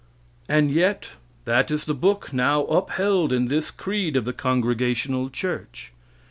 And 0.49 0.71
yet 0.71 1.09
that 1.45 1.69
is 1.69 1.85
the 1.85 1.93
book 1.93 2.33
now 2.33 2.63
upheld 2.65 3.31
in 3.31 3.49
this 3.49 3.69
creed 3.69 4.15
of 4.15 4.25
the 4.25 4.33
Congregational 4.33 5.29
Church. 5.29 5.93